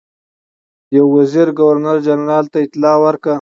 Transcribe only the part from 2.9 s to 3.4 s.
ورکړه.